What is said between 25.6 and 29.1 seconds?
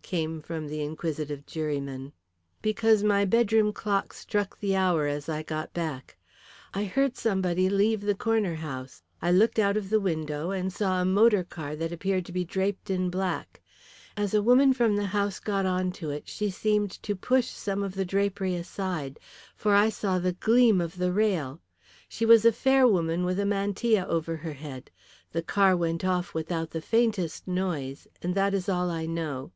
went off without the faintest noise, and that is all I